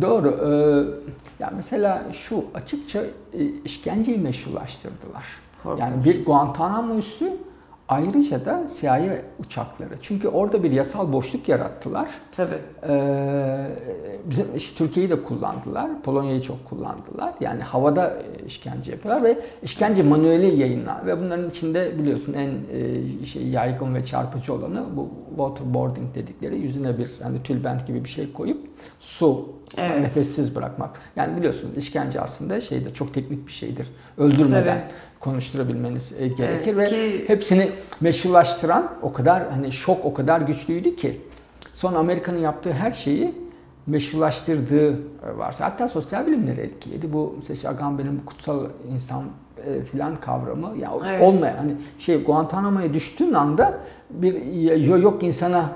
Doğru. 0.00 0.28
Ee, 0.28 1.42
ya 1.42 1.52
mesela 1.56 2.02
şu 2.12 2.44
açıkça 2.54 3.00
e, 3.32 3.44
işkenceyi 3.64 4.18
meşrulaştırdılar. 4.18 5.26
Korkunç. 5.62 5.80
Yani 5.80 6.04
bir 6.04 6.24
Guantanamo 6.24 6.94
üssü 6.94 7.32
Ayrıca 7.90 8.44
da 8.44 8.66
CIA 8.80 9.00
uçakları. 9.38 9.90
Çünkü 10.02 10.28
orada 10.28 10.62
bir 10.62 10.72
yasal 10.72 11.12
boşluk 11.12 11.48
yarattılar. 11.48 12.08
Tabii. 12.32 12.58
Ee, 12.88 13.66
bizim 14.24 14.56
işte 14.56 14.78
Türkiye'yi 14.78 15.10
de 15.10 15.22
kullandılar. 15.22 16.02
Polonya'yı 16.02 16.40
çok 16.40 16.68
kullandılar. 16.68 17.34
Yani 17.40 17.62
havada 17.62 18.08
e, 18.08 18.46
işkence 18.46 18.92
yapıyorlar 18.92 19.24
ve 19.24 19.38
işkence 19.62 20.02
manueli 20.02 20.60
yayınlar. 20.60 21.06
Ve 21.06 21.20
bunların 21.20 21.50
içinde 21.50 21.98
biliyorsun 21.98 22.32
en 22.32 22.50
e, 22.78 23.26
şey 23.26 23.48
yaygın 23.48 23.94
ve 23.94 24.04
çarpıcı 24.04 24.54
olanı 24.54 24.84
bu 24.96 25.08
waterboarding 25.28 26.14
dedikleri 26.14 26.58
yüzüne 26.58 26.98
bir 26.98 27.10
hani 27.22 27.42
tülbent 27.42 27.86
gibi 27.86 28.04
bir 28.04 28.08
şey 28.08 28.32
koyup 28.32 28.68
su 29.00 29.48
evet. 29.78 29.96
nefessiz 29.96 30.56
bırakmak. 30.56 31.00
Yani 31.16 31.36
biliyorsunuz 31.36 31.76
işkence 31.76 32.20
aslında 32.20 32.60
şeydir 32.60 32.94
çok 32.94 33.14
teknik 33.14 33.46
bir 33.46 33.52
şeydir. 33.52 33.86
Öldürmeden. 34.18 34.80
Tabii 34.80 35.09
konuşturabilmeniz 35.20 36.12
e, 36.18 36.28
gerekir 36.28 36.74
evet, 36.78 36.92
ve 36.92 37.28
hepsini 37.28 37.70
meşrulaştıran 38.00 38.92
o 39.02 39.12
kadar 39.12 39.50
hani 39.50 39.72
şok 39.72 40.04
o 40.04 40.14
kadar 40.14 40.40
güçlüydü 40.40 40.96
ki 40.96 41.20
son 41.74 41.94
Amerika'nın 41.94 42.38
yaptığı 42.38 42.72
her 42.72 42.92
şeyi 42.92 43.34
meşrulaştırdığı 43.86 44.92
e, 44.92 44.98
varsa 45.36 45.64
hatta 45.64 45.88
sosyal 45.88 46.26
bilimleri 46.26 46.60
etkiledi. 46.60 47.12
Bu 47.12 47.32
mesela 47.36 47.54
işte 47.54 47.68
Agamben'in 47.68 48.22
kutsal 48.26 48.64
insan 48.92 49.24
e, 49.66 49.82
filan 49.82 50.16
kavramı 50.16 50.78
ya 50.78 50.92
evet. 51.06 51.22
olmayan 51.22 51.56
hani 51.56 51.72
şey 51.98 52.24
Guantanamo'ya 52.24 52.94
düştüğün 52.94 53.32
anda 53.32 53.78
bir 54.10 54.34
yok 54.98 55.22
insana 55.22 55.72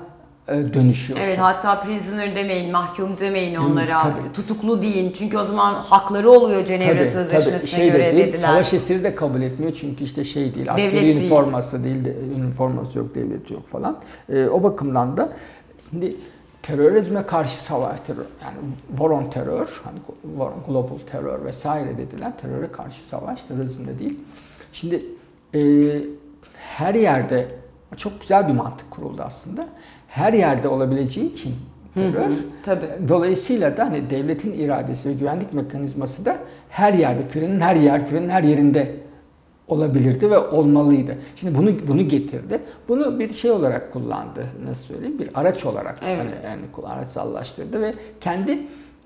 dönüşüyor. 0.47 1.19
Evet 1.23 1.37
hatta 1.39 1.81
prisoner 1.81 2.35
demeyin, 2.35 2.71
mahkum 2.71 3.17
demeyin 3.17 3.55
onlara. 3.55 4.03
Tabii. 4.03 4.33
Tutuklu 4.33 4.81
deyin. 4.81 5.11
Çünkü 5.11 5.37
o 5.37 5.43
zaman 5.43 5.73
hakları 5.73 6.31
oluyor 6.31 6.65
Cenevre 6.65 6.93
tabii, 6.93 7.05
Sözleşmesi'ne 7.05 7.77
tabii. 7.77 7.81
Şey 7.81 7.91
göre 7.91 8.13
de 8.13 8.15
değil, 8.15 8.27
dediler. 8.27 8.47
Savaş 8.47 8.73
esiri 8.73 9.03
de 9.03 9.15
kabul 9.15 9.41
etmiyor 9.41 9.73
çünkü 9.73 10.03
işte 10.03 10.23
şey 10.23 10.55
değil. 10.55 10.71
Askeri 10.71 10.95
devlet 10.95 11.21
üniforması 11.21 11.83
değil, 11.83 12.05
de, 12.05 12.15
üniforması 12.37 12.97
yok, 12.97 13.15
devlet 13.15 13.51
yok 13.51 13.67
falan. 13.67 13.97
E, 14.29 14.47
o 14.47 14.63
bakımdan 14.63 15.17
da 15.17 15.29
şimdi 15.89 16.15
terörizme 16.63 17.25
karşı 17.25 17.63
savaş 17.63 17.99
terör 18.07 18.25
yani 18.43 18.57
war 18.89 19.09
on 19.09 19.29
terör 19.29 19.81
hani 19.83 19.99
global 20.67 20.97
terör 21.11 21.45
vesaire 21.45 21.97
dediler. 21.97 22.31
Teröre 22.41 22.71
karşı 22.71 23.01
savaş 23.01 23.43
terörizmde 23.43 23.99
değil. 23.99 24.19
Şimdi 24.73 25.05
e, 25.55 25.61
her 26.57 26.95
yerde 26.95 27.47
çok 27.97 28.21
güzel 28.21 28.47
bir 28.47 28.53
mantık 28.53 28.91
kuruldu 28.91 29.21
aslında 29.25 29.67
her 30.15 30.33
yerde 30.33 30.67
olabileceği 30.67 31.31
için 31.31 31.55
terör. 31.93 32.13
Hı 32.13 32.25
hı, 32.25 32.33
tabii. 32.63 32.85
Dolayısıyla 33.07 33.77
da 33.77 33.85
hani 33.85 34.09
devletin 34.09 34.53
iradesi 34.53 35.09
ve 35.09 35.13
güvenlik 35.13 35.53
mekanizması 35.53 36.25
da 36.25 36.37
her 36.69 36.93
yerde, 36.93 37.27
kürenin 37.31 37.59
her 37.59 37.75
yer, 37.75 38.07
kürenin 38.07 38.29
her 38.29 38.43
yerinde 38.43 38.95
olabilirdi 39.67 40.31
ve 40.31 40.37
olmalıydı. 40.37 41.17
Şimdi 41.35 41.57
bunu 41.57 41.69
bunu 41.87 42.07
getirdi. 42.07 42.59
Bunu 42.87 43.19
bir 43.19 43.29
şey 43.29 43.51
olarak 43.51 43.93
kullandı. 43.93 44.45
Nasıl 44.65 44.83
söyleyeyim? 44.83 45.19
Bir 45.19 45.29
araç 45.33 45.65
olarak 45.65 45.99
evet. 46.03 46.43
hani, 46.43 46.51
yani 46.51 46.61
araçsallaştırdı 46.85 47.81
ve 47.81 47.93
kendi 48.21 48.59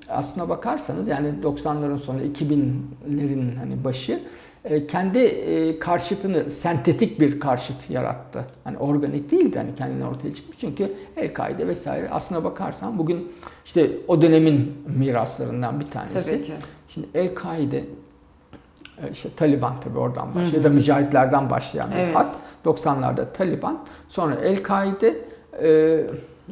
aslına 0.10 0.50
bakarsanız 0.50 1.08
yani 1.08 1.28
90'ların 1.44 1.98
sonu 1.98 2.22
2000'lerin 2.22 3.56
hani 3.56 3.84
başı 3.84 4.20
kendi 4.63 5.20
e, 5.20 5.80
karşıtını 5.80 6.50
sentetik 6.50 7.20
bir 7.20 7.39
karşıt 7.39 7.89
yarattı. 7.89 8.46
Hani 8.63 8.78
organik 8.78 9.32
değildi 9.32 9.58
hani 9.58 9.75
kendini 9.75 10.06
ortaya 10.06 10.36
çıkmış. 10.36 10.58
Çünkü 10.60 10.94
El-Kaide 11.18 11.68
vesaire 11.68 12.10
aslına 12.10 12.44
bakarsan 12.44 12.98
bugün 12.98 13.32
işte 13.66 13.92
o 14.08 14.22
dönemin 14.22 14.84
miraslarından 14.98 15.80
bir 15.80 15.88
tanesi. 15.88 16.25
Tabii 16.25 16.44
ki. 16.44 16.54
Şimdi 16.89 17.08
El-Kaide 17.13 17.78
e, 17.78 19.12
işte 19.12 19.30
Taliban 19.36 19.74
tabii 19.84 20.00
oradan 20.00 20.28
başlıyor. 20.28 20.54
Ya 20.54 20.63
da 20.63 20.70
mücahitlerden 20.70 21.50
başlayan 21.50 21.92
bir 21.92 21.96
evet. 21.96 22.16
hat. 22.16 22.39
90'larda 22.66 23.25
Taliban. 23.34 23.80
Sonra 24.08 24.36
El-Kaide, 24.36 25.16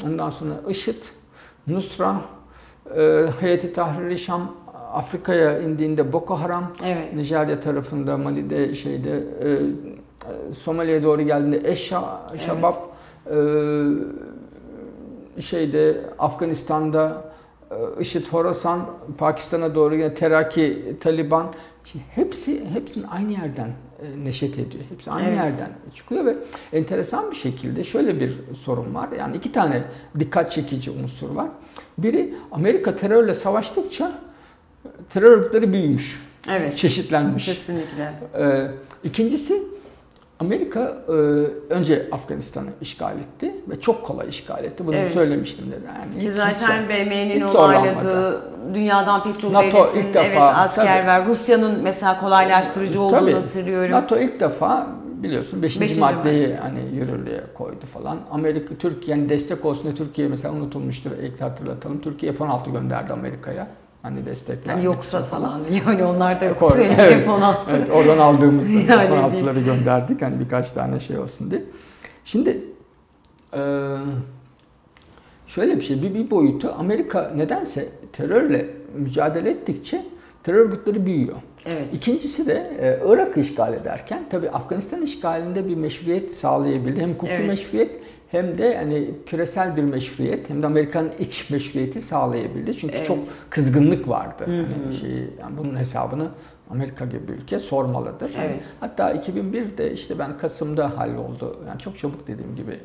ondan 0.06 0.30
sonra 0.30 0.54
IŞİD, 0.70 1.04
Nusra, 1.68 2.22
Heyeti 3.40 3.74
Tahrir-i 3.74 4.18
Şam 4.18 4.52
Afrika'ya 4.98 5.60
indiğinde 5.60 6.14
Boko 6.14 6.36
Haram, 6.36 6.72
evet. 6.84 7.14
Nijerya 7.14 7.62
tarafında, 7.62 8.18
Mali'de, 8.18 8.76
şeyde, 8.76 9.24
e, 9.44 9.50
e 9.50 10.54
Somali'ye 10.54 11.04
doğru 11.04 11.22
geldiğinde 11.22 11.72
Eşa, 11.72 12.22
Şabab, 12.46 12.74
evet. 13.28 14.04
e, 15.38 15.42
şeyde 15.42 16.02
Afganistan'da 16.20 17.24
e, 17.72 17.76
IŞİD, 18.02 18.28
Horasan, 18.28 18.90
Pakistan'a 19.18 19.76
doğru 19.76 19.96
yine 19.96 20.14
Teraki, 20.14 20.96
Taliban. 21.02 21.54
Şimdi 21.86 22.06
hepsi 22.16 22.66
hepsinin 22.70 23.06
aynı 23.08 23.32
yerden 23.32 23.70
e, 24.02 24.26
neşet 24.26 24.54
ediyor. 24.54 24.84
Hepsi 24.90 25.12
aynı 25.12 25.28
evet. 25.28 25.38
yerden 25.38 25.70
çıkıyor 25.96 26.26
ve 26.26 26.36
enteresan 26.74 27.32
bir 27.32 27.36
şekilde 27.36 27.84
şöyle 27.84 28.20
bir 28.20 28.40
sorun 28.56 28.96
var. 28.96 29.10
Yani 29.20 29.38
iki 29.38 29.52
tane 29.52 29.84
dikkat 30.20 30.52
çekici 30.52 30.92
unsur 30.92 31.30
var. 31.30 31.48
Biri 31.98 32.34
Amerika 32.52 32.96
terörle 32.96 33.34
savaştıkça 33.34 34.27
terör 35.10 35.32
örgütleri 35.32 35.74
büyümüş. 35.74 36.28
Evet. 36.50 36.78
Çeşitlenmiş. 36.78 37.46
Kesinlikle. 37.46 38.14
Ee, 38.40 38.68
ikincisi 39.04 39.64
Amerika 40.40 40.98
e, 41.08 41.12
önce 41.74 42.08
Afganistan'ı 42.12 42.70
işgal 42.82 43.18
etti 43.18 43.56
ve 43.70 43.80
çok 43.80 44.06
kolay 44.06 44.30
işgal 44.30 44.64
etti. 44.64 44.88
Bunu 44.88 44.96
evet. 44.96 45.12
söylemiştim 45.12 45.72
de. 45.72 45.76
Yani 46.00 46.22
Ki 46.22 46.32
zaten 46.32 46.90
BM'nin 46.90 47.42
onayladığı 47.42 48.42
dünyadan 48.74 49.24
pek 49.24 49.40
çok 49.40 49.52
NATO 49.52 49.78
devletin 49.78 50.00
ilk 50.00 50.14
defa, 50.14 50.26
evet, 50.26 50.40
asker 50.40 50.98
tabii, 50.98 51.08
var. 51.08 51.26
Rusya'nın 51.26 51.84
mesela 51.84 52.20
kolaylaştırıcı 52.20 53.02
olduğunu 53.02 53.20
tabii, 53.20 53.34
hatırlıyorum. 53.34 53.92
NATO 53.92 54.18
ilk 54.18 54.40
defa 54.40 54.88
biliyorsun 55.24 55.64
5. 55.64 55.82
Beşinci 55.82 56.02
maddeyi 56.02 56.48
madde. 56.48 56.58
hani 56.58 56.96
yürürlüğe 56.96 57.44
koydu 57.54 57.86
falan. 57.94 58.18
Amerika 58.32 58.76
Türkiye'nin 58.76 59.30
destek 59.30 59.66
olsun 59.66 59.84
diye 59.84 59.96
Türkiye 59.96 60.28
mesela 60.28 60.54
unutulmuştur. 60.54 61.12
Ekle 61.12 61.46
hatırlatalım. 61.46 62.02
Türkiye 62.02 62.32
F-16 62.32 62.72
gönderdi 62.72 63.14
Amerika'ya. 63.14 63.68
Hani 64.08 64.26
destek 64.26 64.68
hani 64.68 64.86
yoksa 64.86 65.24
falan. 65.24 65.62
Yani 65.88 66.04
onlar 66.04 66.42
da 66.42 66.46
yoksa 66.46 66.82
evet, 66.82 67.26
F-16. 67.26 67.56
evet, 67.70 67.92
oradan 67.92 68.18
aldığımız 68.18 68.72
yani 68.74 68.86
F-16'ları 68.88 69.64
gönderdik. 69.64 70.22
Hani 70.22 70.40
birkaç 70.40 70.72
tane 70.72 71.00
şey 71.00 71.18
olsun 71.18 71.52
diye. 71.52 71.64
Şimdi 72.26 72.62
şöyle 75.48 75.78
bir 75.78 75.82
şey, 75.82 76.02
bir, 76.02 76.14
bir 76.14 76.32
boyutu 76.32 76.74
Amerika 76.78 77.32
nedense 77.36 77.88
terörle 78.14 78.66
mücadele 78.96 79.50
ettikçe 79.50 80.06
terör 80.44 80.60
örgütleri 80.60 81.06
büyüyor. 81.06 81.38
Evet. 81.66 81.94
İkincisi 81.94 82.48
de 82.48 83.00
Irak 83.06 83.38
işgal 83.38 83.74
ederken 83.74 84.24
tabii 84.30 84.50
Afganistan 84.50 85.02
işgalinde 85.02 85.68
bir 85.68 85.76
meşruiyet 85.76 86.34
sağlayabildi. 86.34 87.02
Hem 87.02 87.14
hukuki 87.14 87.32
evet. 87.32 87.48
meşruiyet 87.48 87.92
hem 88.32 88.58
de 88.58 88.78
hani 88.78 89.12
küresel 89.26 89.78
bir 89.78 89.84
meşruiyet 89.84 90.50
hem 90.50 90.64
de 90.64 90.66
Amerikan 90.66 91.12
iç 91.20 91.50
meşruiyeti 91.50 92.02
sağlayabildi. 92.02 92.78
Çünkü 92.78 92.96
evet. 92.96 93.08
çok 93.08 93.20
kızgınlık 93.50 94.08
vardı. 94.08 94.44
Hı 94.46 94.62
hı. 94.62 94.66
Hani 94.84 94.94
şey, 94.94 95.10
yani 95.40 95.58
bunun 95.58 95.76
hesabını 95.76 96.30
Amerika 96.72 97.06
gibi 97.06 97.28
bir 97.28 97.34
ülke 97.34 97.60
sormalıdır. 97.60 98.32
Evet. 98.38 98.64
hatta 98.80 99.14
2001'de 99.14 99.94
işte 99.94 100.20
ben 100.20 100.38
Kasım'da 100.38 100.98
halloldu. 100.98 101.58
Yani 101.68 101.80
çok 101.80 101.98
çabuk 102.00 102.28
dediğim 102.28 102.56
gibi 102.56 102.80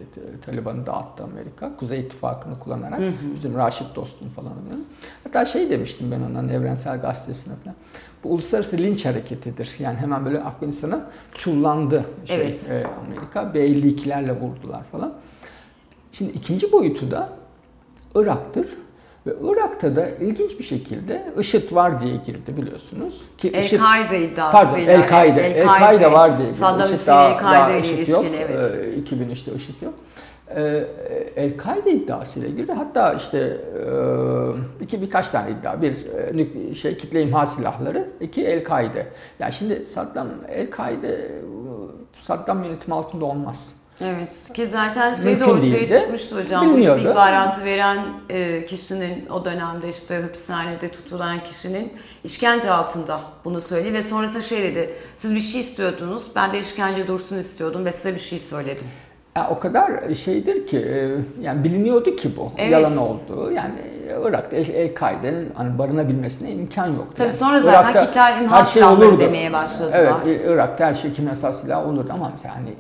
Taliban'ı 0.47 0.87
dağıttı 0.87 1.25
Amerika. 1.25 1.77
Kuzey 1.77 2.01
İttifakı'nı 2.01 2.59
kullanarak. 2.59 3.01
Bizim 3.35 3.57
Raşit 3.57 3.97
dostum 3.97 4.29
falan. 4.29 4.53
Hatta 5.25 5.47
şey 5.47 5.71
demiştim 5.71 6.11
ben 6.11 6.21
onların 6.31 6.49
Evrensel 6.49 7.01
Gazetesi'ne 7.01 7.55
falan. 7.65 7.77
Bu 8.25 8.29
uluslararası 8.29 8.79
linç 8.79 9.05
hareketidir. 9.05 9.77
Yani 9.79 9.99
hemen 9.99 10.25
böyle 10.25 10.41
Afganistan'a 10.41 11.11
çullandı 11.35 12.05
şey, 12.25 12.37
Evet. 12.37 12.71
e, 12.71 12.85
Amerika. 13.07 13.55
B-52'lerle 13.55 14.41
vurdular 14.41 14.85
falan. 14.85 15.13
Şimdi 16.13 16.33
ikinci 16.33 16.73
boyutu 16.73 17.11
da 17.11 17.29
Irak'tır. 18.15 18.67
Ve 19.27 19.35
Irak'ta 19.43 19.97
da 19.97 20.09
ilginç 20.09 20.59
bir 20.59 20.65
şekilde 20.65 21.33
IŞİD 21.39 21.75
var 21.75 22.01
diye 22.03 22.17
girdi 22.17 22.57
biliyorsunuz. 22.57 23.23
Ki 23.39 23.49
El-Kaide 23.55 24.21
iddiasıyla. 24.21 24.51
Pardon 24.53 24.79
El-Kaide. 24.79 25.41
El-Kaide 25.41 26.13
var 26.13 26.39
diye 26.39 26.49
girdi. 26.49 26.59
Saddam 26.59 26.93
Hüseyin 26.93 27.19
El-Kaide 27.21 27.81
ile 27.81 27.89
ilişkili 27.89 28.37
evet. 28.37 28.61
Ee, 28.61 29.15
2003'te 29.15 29.55
IŞİD 29.55 29.83
yok. 29.83 29.95
Ee, 30.57 30.85
El-Kaide 31.37 31.93
iddiasıyla 31.93 32.49
girdi. 32.49 32.73
Hatta 32.73 33.13
işte 33.15 33.39
e, 33.39 34.85
iki 34.85 35.03
birkaç 35.03 35.29
tane 35.29 35.51
iddia. 35.51 35.83
Bir 35.83 35.97
e, 36.71 36.75
şey 36.75 36.97
kitle 36.97 37.23
imha 37.23 37.47
silahları, 37.47 38.09
iki 38.21 38.45
El-Kaide. 38.47 39.07
Yani 39.39 39.53
şimdi 39.53 39.87
Saddam 39.87 40.29
El-Kaide 40.49 41.09
e, 41.09 41.31
Saddam 42.21 42.65
yönetimi 42.65 42.95
altında 42.95 43.25
olmaz. 43.25 43.77
Evet. 44.01 44.51
Ki 44.55 44.67
zaten 44.67 45.13
şey 45.13 45.41
de 45.41 45.45
ortaya 45.45 45.63
değildi. 45.63 45.99
çıkmıştı 46.01 46.41
hocam. 46.43 46.67
Bu 46.67 46.77
Bilmiyordu. 46.77 46.99
istihbaratı 46.99 47.65
veren 47.65 48.07
e, 48.29 48.67
kişinin 48.67 49.27
o 49.27 49.45
dönemde 49.45 49.89
işte 49.89 50.21
hapishanede 50.21 50.89
tutulan 50.89 51.45
kişinin 51.45 51.93
işkence 52.25 52.71
altında 52.71 53.21
bunu 53.45 53.61
söyledi 53.61 53.93
ve 53.93 54.03
sonrasında 54.03 54.43
şey 54.43 54.63
dedi. 54.63 54.95
Siz 55.17 55.35
bir 55.35 55.41
şey 55.41 55.61
istiyordunuz. 55.61 56.31
Ben 56.37 56.53
de 56.53 56.59
işkence 56.59 57.07
dursun 57.07 57.39
istiyordum 57.39 57.85
ve 57.85 57.93
size 57.93 58.15
bir 58.15 58.21
şey 58.21 58.39
söyledim. 58.39 58.87
Ya 59.37 59.49
o 59.51 59.59
kadar 59.59 60.15
şeydir 60.15 60.67
ki 60.67 60.79
e, 60.79 61.11
yani 61.43 61.65
biliniyordu 61.65 62.17
ki 62.17 62.31
bu 62.37 62.53
Evet. 62.59 62.73
yalan 62.73 62.97
olduğu. 62.97 63.53
Yani 63.53 63.75
Irak'ta 64.29 64.57
El- 64.57 64.75
El-Kaide'nin 64.75 65.51
hani 65.55 65.79
barınabilmesine 65.79 66.51
imkan 66.51 66.87
yoktu. 66.87 67.13
Tabii 67.17 67.27
Yani 67.29 67.37
sonra 67.37 67.61
zaten 67.61 67.83
Irak'ta 67.93 68.07
kitle 68.07 68.45
imha 68.45 68.59
her 68.59 68.65
şey 68.65 68.85
olurdu. 68.85 69.19
demeye 69.19 69.53
başladılar. 69.53 69.99
Evet, 70.27 70.41
Irak'ta 70.47 70.87
her 70.87 70.95
şey 70.95 71.13
kimyasal 71.13 71.53
silah 71.53 71.87
olurdu 71.89 72.11
ama 72.15 72.31
hani 72.47 72.75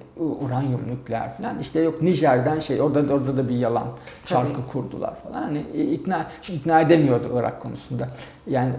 uranyum 0.45 0.81
nükleer 0.89 1.37
falan 1.37 1.59
işte 1.59 1.81
yok 1.81 2.03
Nijer'den 2.03 2.61
şey 2.61 2.83
orada 2.83 3.15
orada 3.15 3.37
da 3.37 3.49
bir 3.49 3.57
yalan 3.57 3.87
şarkı 4.27 4.67
kurdular 4.73 5.15
falan. 5.23 5.43
Hani 5.43 5.61
ikna 5.93 6.27
ikna 6.49 6.81
edemiyordu 6.81 7.31
Irak 7.39 7.61
konusunda. 7.63 8.07
Yani 8.47 8.73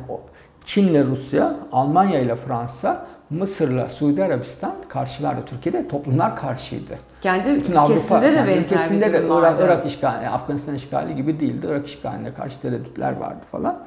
Çin'le 0.66 1.04
Rusya, 1.08 1.56
Almanya 1.72 2.20
ile 2.20 2.36
Fransa, 2.36 3.06
Mısır'la 3.30 3.90
Suudi 3.90 4.24
Arabistan 4.24 4.76
karşılardı. 4.90 5.42
Türkiye'de 5.46 5.88
toplumlar 5.88 6.36
karşıydı. 6.36 6.94
Kendi 7.22 7.56
Bütün 7.56 7.74
Avrupa, 7.74 7.94
ülkesinde 7.94 8.22
de 8.22 8.36
yani 8.36 8.48
benzer 8.48 8.76
ülkesinde 8.76 9.14
de 9.14 9.24
Irak. 9.28 9.60
Irak 9.62 9.86
işgali, 9.86 10.28
Afganistan 10.28 10.76
işgali 10.76 11.16
gibi 11.16 11.40
değildi. 11.40 11.68
Irak 11.70 11.88
işgaline 11.88 12.34
karşı 12.34 12.62
tereddütler 12.62 13.18
vardı 13.18 13.42
falan. 13.52 13.80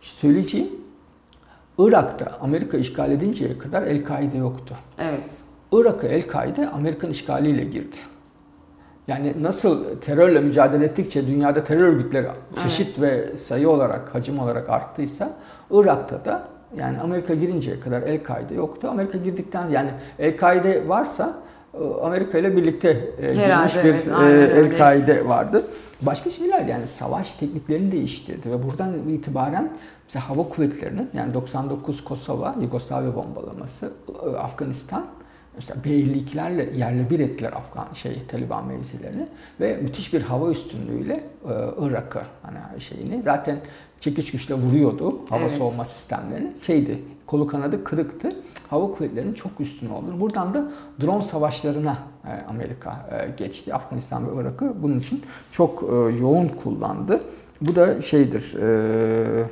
Söyleyeceğim, 0.00 0.68
Irak'ta 1.78 2.38
Amerika 2.40 2.76
işgal 2.76 3.12
edinceye 3.12 3.58
kadar 3.58 3.82
El-Kaide 3.82 4.36
yoktu. 4.36 4.76
Evet. 4.98 5.42
Irak'a 5.72 6.06
El-Kaide 6.06 6.68
Amerikan 6.68 7.10
işgaliyle 7.10 7.64
girdi. 7.64 7.96
Yani 9.08 9.34
nasıl 9.40 10.00
terörle 10.00 10.40
mücadele 10.40 10.84
ettikçe 10.84 11.26
dünyada 11.26 11.64
terör 11.64 11.88
örgütleri 11.88 12.26
çeşit 12.62 13.00
ve 13.02 13.36
sayı 13.36 13.70
olarak, 13.70 14.14
hacim 14.14 14.38
olarak 14.38 14.68
arttıysa 14.68 15.32
Irak'ta 15.70 16.24
da 16.24 16.48
yani 16.76 17.00
Amerika 17.00 17.34
girinceye 17.34 17.80
kadar 17.80 18.02
El-Kaide 18.02 18.54
yoktu. 18.54 18.88
Amerika 18.88 19.18
girdikten 19.18 19.68
yani 19.68 19.90
El-Kaide 20.18 20.88
varsa 20.88 21.38
e, 21.74 21.78
Amerika 22.02 22.38
ile 22.38 22.56
birlikte 22.56 22.88
e, 23.18 23.34
girmiş 23.34 23.84
bir 23.84 24.22
evet. 24.22 24.52
El-Kaide 24.58 25.28
vardı. 25.28 25.66
Başka 26.02 26.30
şeyler 26.30 26.60
yani 26.64 26.86
savaş 26.86 27.34
tekniklerini 27.34 27.92
değiştirdi 27.92 28.50
ve 28.50 28.62
buradan 28.62 29.08
itibaren 29.08 29.72
mesela 30.04 30.28
hava 30.28 30.48
kuvvetlerinin 30.48 31.10
yani 31.14 31.34
99 31.34 32.04
Kosova, 32.04 32.54
Yugoslavya 32.60 33.14
bombalaması, 33.14 33.92
e, 34.24 34.36
Afganistan 34.36 35.06
mesela 35.60 35.84
B-52'lerle 35.84 36.76
yerle 36.76 37.10
bir 37.10 37.18
ettiler 37.18 37.52
Afgan 37.52 37.92
şey 37.92 38.22
Taliban 38.28 38.66
mevzilerini 38.66 39.26
ve 39.60 39.76
müthiş 39.76 40.14
bir 40.14 40.22
hava 40.22 40.50
üstünlüğüyle 40.50 41.14
e, 41.44 41.52
Irak'ı 41.80 42.22
hani 42.42 42.80
şeyini 42.80 43.22
zaten 43.22 43.56
çekiç 44.00 44.32
güçle 44.32 44.54
vuruyordu 44.54 45.20
hava 45.28 45.40
Evet. 45.40 45.52
savunma 45.52 45.84
sistemlerini. 45.84 46.52
Şeydi 46.66 46.98
kolu 47.26 47.46
kanadı 47.46 47.84
kırıktı. 47.84 48.36
Hava 48.68 48.92
kuvvetlerinin 48.92 49.34
çok 49.34 49.60
üstün 49.60 49.90
oldu. 49.90 50.20
Buradan 50.20 50.54
da 50.54 50.72
drone 51.00 51.22
savaşlarına 51.22 51.98
e, 52.24 52.46
Amerika 52.48 53.08
e, 53.10 53.30
geçti. 53.36 53.74
Afganistan 53.74 54.26
ve 54.26 54.42
Irak'ı 54.42 54.74
bunun 54.82 54.98
için 54.98 55.22
çok 55.52 55.82
e, 55.82 56.18
yoğun 56.20 56.48
kullandı. 56.48 57.20
Bu 57.60 57.76
da 57.76 58.02
şeydir. 58.02 58.54
e, 58.62 59.44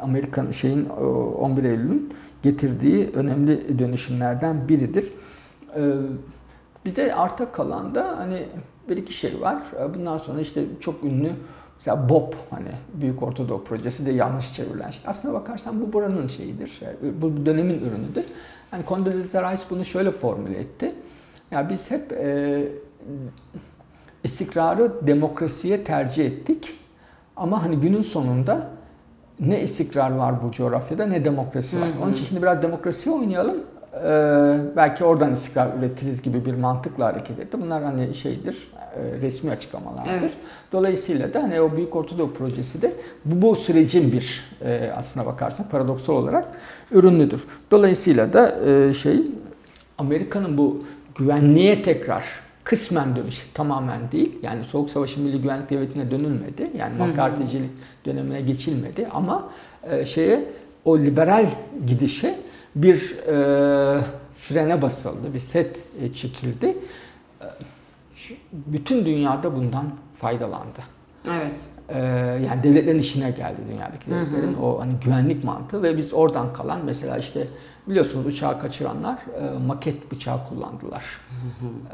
Amerikan 0.00 0.50
şeyin 0.50 0.88
e, 0.88 1.02
11 1.02 1.64
Eylül'ün 1.64 2.12
getirdiği 2.42 3.10
önemli 3.14 3.78
dönüşümlerden 3.78 4.68
biridir. 4.68 5.12
E, 5.76 5.80
Bize 6.84 7.14
arta 7.14 7.52
kalan 7.52 7.94
da 7.94 8.14
hani 8.18 8.42
bir 8.88 8.96
iki 8.96 9.12
şey 9.12 9.40
var. 9.40 9.62
E, 9.80 9.94
Bundan 9.94 10.18
sonra 10.18 10.40
işte 10.40 10.62
çok 10.80 11.04
ünlü 11.04 11.30
mesela 11.76 12.08
BOP 12.08 12.36
hani 12.50 12.68
Büyük 12.94 13.22
Ortadoğu 13.22 13.64
Projesi 13.64 14.06
de 14.06 14.10
yanlış 14.12 14.52
çevrilen 14.54 14.90
şey. 14.90 15.02
Aslına 15.06 15.34
bakarsan 15.34 15.80
bu 15.80 15.92
buranın 15.92 16.26
şeyidir. 16.26 16.80
e, 17.04 17.22
Bu 17.22 17.46
dönemin 17.46 17.74
ürünüdür. 17.78 18.24
Hani 18.70 18.84
Condoleezza 18.88 19.52
Rice 19.52 19.62
bunu 19.70 19.84
şöyle 19.84 20.10
formüle 20.10 20.58
etti. 20.58 20.94
Ya 21.50 21.70
biz 21.70 21.90
hep 21.90 22.12
e, 22.12 22.62
istikrarı 24.24 25.06
demokrasiye 25.06 25.84
tercih 25.84 26.26
ettik. 26.26 26.78
Ama 27.36 27.62
hani 27.62 27.76
günün 27.76 28.02
sonunda 28.02 28.70
ne 29.40 29.62
istikrar 29.62 30.10
var 30.10 30.34
bu 30.42 30.50
coğrafyada 30.50 31.06
ne 31.06 31.24
demokrasi 31.24 31.80
var. 31.80 31.88
Hı 31.88 31.92
hı. 31.92 32.02
Onun 32.02 32.12
için 32.12 32.24
şimdi 32.24 32.42
biraz 32.42 32.62
demokrasi 32.62 33.10
oynayalım. 33.10 33.56
Ee, 34.04 34.56
belki 34.76 35.04
oradan 35.04 35.32
istikrar 35.32 35.68
üretiriz 35.78 36.22
gibi 36.22 36.46
bir 36.46 36.54
mantıkla 36.54 37.06
hareket 37.06 37.38
etti. 37.38 37.60
Bunlar 37.60 37.82
hani 37.82 38.14
şeydir, 38.14 38.72
e, 38.96 39.20
resmi 39.22 39.50
açıklamalardır. 39.50 40.10
Evet. 40.20 40.32
Dolayısıyla 40.72 41.34
da 41.34 41.42
hani 41.42 41.60
o 41.60 41.76
Büyük 41.76 41.96
Ortadoğu 41.96 42.34
Projesi 42.34 42.82
de 42.82 42.92
bu, 43.24 43.42
bu 43.42 43.56
sürecin 43.56 44.12
bir 44.12 44.44
e, 44.64 44.90
aslına 44.96 45.26
bakarsan 45.26 45.68
paradoksal 45.68 46.14
olarak 46.14 46.48
ürünlüdür. 46.90 47.44
Dolayısıyla 47.70 48.32
da 48.32 48.58
e, 48.70 48.92
şey 48.92 49.22
Amerika'nın 49.98 50.58
bu 50.58 50.84
güvenliğe 51.14 51.82
tekrar 51.82 52.24
kısmen 52.64 53.16
dönüş 53.16 53.46
tamamen 53.54 54.12
değil. 54.12 54.38
Yani 54.42 54.64
Soğuk 54.64 54.90
Savaş'ın 54.90 55.24
Milli 55.24 55.42
Güvenlik 55.42 55.70
Devleti'ne 55.70 56.10
dönülmedi. 56.10 56.70
Yani 56.78 56.98
Hı 56.98 57.04
hı. 57.04 57.08
McCarthy'cilik 57.08 57.70
dönemine 58.06 58.40
geçilmedi 58.40 59.08
ama 59.12 59.48
e, 59.90 60.04
şeye 60.04 60.44
o 60.84 60.98
liberal 60.98 61.46
gidişe 61.86 62.38
bir 62.76 63.16
e, 63.28 64.00
frene 64.38 64.82
basıldı, 64.82 65.34
bir 65.34 65.40
set 65.40 65.76
e, 66.02 66.12
çekildi. 66.12 66.66
E, 67.40 67.46
şu- 68.16 68.34
bütün 68.52 69.04
dünyada 69.04 69.56
bundan 69.56 69.84
faydalandı. 70.18 70.80
Evet. 71.30 71.66
Ee, 71.88 71.98
yani 72.48 72.62
devletlerin 72.62 72.98
işine 72.98 73.30
geldi 73.30 73.60
dünyadaki 73.70 74.06
Hı 74.10 74.14
hı. 74.14 74.26
devletlerin 74.26 74.54
o 74.62 74.80
hani 74.80 74.92
güvenlik 75.04 75.44
mantığı 75.44 75.82
ve 75.82 75.96
biz 75.96 76.12
oradan 76.12 76.52
kalan 76.52 76.80
mesela 76.84 77.18
işte 77.18 77.46
biliyorsunuz 77.86 78.26
uçağı 78.26 78.60
kaçıranlar 78.60 79.18
e, 79.40 79.58
maket 79.66 80.12
bıçağı 80.12 80.48
kullandılar. 80.48 81.04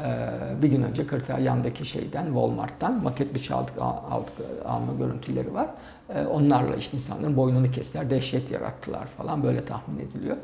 Ee, 0.04 0.62
bir 0.62 0.68
gün 0.68 0.82
önce 0.82 1.06
Kırtay 1.06 1.42
yandaki 1.42 1.86
şeyden 1.86 2.24
Walmart'tan 2.24 3.02
maket 3.02 3.34
bıçağı 3.34 3.58
aldık, 3.58 3.74
al- 3.80 3.96
aldık, 4.10 4.32
alma 4.64 4.92
görüntüleri 4.98 5.54
var. 5.54 5.68
Ee, 6.14 6.24
onlarla 6.26 6.76
işte 6.76 6.96
insanların 6.96 7.36
boynunu 7.36 7.70
kestiler, 7.70 8.10
dehşet 8.10 8.50
yarattılar 8.50 9.06
falan 9.06 9.42
böyle 9.42 9.64
tahmin 9.64 9.98
ediliyor. 9.98 10.36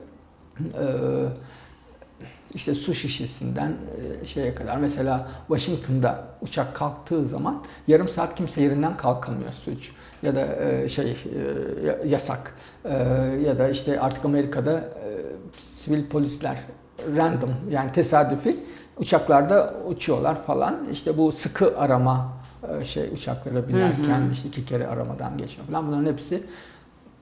Ee, 0.61 0.85
işte 2.55 2.75
su 2.75 2.95
şişesinden 2.95 3.77
e, 4.23 4.27
şeye 4.27 4.55
kadar 4.55 4.77
mesela 4.77 5.29
Washington'da 5.49 6.25
uçak 6.41 6.75
kalktığı 6.77 7.25
zaman 7.25 7.63
yarım 7.87 8.09
saat 8.09 8.35
kimse 8.35 8.63
yerinden 8.63 8.97
kalkamıyor 8.97 9.53
suç 9.53 9.91
ya 10.25 10.35
da 10.35 10.47
e, 10.57 10.89
şey 10.89 11.11
e, 11.11 11.87
ya- 11.87 11.99
yasak 12.07 12.55
E, 12.85 12.95
ya 13.47 13.59
da 13.59 13.69
işte 13.69 14.01
artık 14.01 14.25
Amerika'da 14.25 14.85
sivil 15.61 16.07
polisler 16.07 16.57
random 17.17 17.51
yani 17.71 17.93
tesadüfi 17.93 18.57
uçaklarda 18.99 19.75
uçuyorlar 19.87 20.43
falan 20.43 20.77
işte 20.93 21.19
bu 21.19 21.33
sıkı 21.33 21.79
arama 21.79 22.33
şey 22.85 23.09
uçaklara 23.15 23.69
binerken 23.69 24.21
Hı 24.21 24.29
hı. 24.29 24.33
işte 24.33 24.49
iki 24.49 24.65
kere 24.65 24.87
aramadan 24.87 25.39
geçiyor 25.39 25.67
falan 25.67 25.87
bunların 25.87 26.13
hepsi 26.13 26.43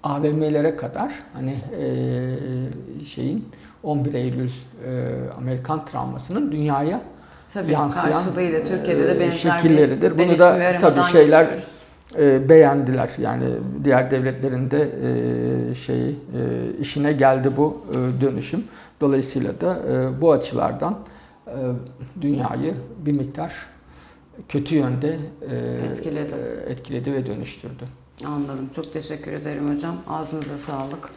AVM'lere 0.03 0.77
kadar 0.77 1.13
hani 1.35 1.57
e, 1.81 3.05
şeyin 3.07 3.49
11 3.83 4.15
Eylül 4.15 4.51
e, 4.87 5.11
Amerikan 5.37 5.87
travmasının 5.87 6.53
dünyaya 6.53 7.01
Tabii 7.55 7.73
yansıyan 7.73 8.13
karşılığıyla 8.13 8.65
Türkiye'de 8.65 9.09
de 9.09 9.21
benzer 9.21 9.39
şekilleridir. 9.39 10.19
Bunu 10.19 10.39
da 10.39 10.79
tabii 10.81 11.05
şeyler. 11.05 11.47
E, 12.19 12.49
beğendiler. 12.49 13.11
Yani 13.19 13.45
diğer 13.85 14.11
devletlerin 14.11 14.71
de 14.71 14.83
e, 15.71 15.75
şeyi 15.75 16.11
e, 16.11 16.17
işine 16.81 17.13
geldi 17.13 17.51
bu 17.57 17.81
e, 17.91 18.21
dönüşüm. 18.21 18.65
Dolayısıyla 19.01 19.61
da 19.61 19.79
e, 19.93 20.21
bu 20.21 20.33
açılardan 20.33 20.99
e, 21.47 21.53
dünyayı 22.21 22.75
bir 23.07 23.13
miktar 23.13 23.55
kötü 24.49 24.75
yönde 24.75 25.19
e, 25.51 25.87
Etkiledi. 25.91 26.35
e, 26.67 26.71
etkiledi 26.73 27.13
ve 27.13 27.27
dönüştürdü. 27.27 27.85
Anladım. 28.27 28.69
Çok 28.77 28.93
teşekkür 28.93 29.33
ederim 29.33 29.75
hocam. 29.75 29.97
Ağzınıza 30.09 30.57
sağlık. 30.59 31.09